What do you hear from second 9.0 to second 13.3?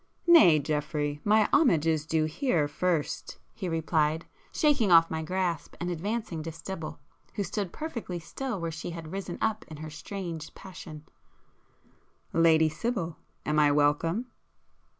risen up in her strange passion—"Lady Sibyl,